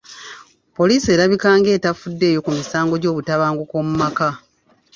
[0.75, 4.29] Poliisi erabika nga etafuddeeyo ku misango gy'obutabanguko mu maka.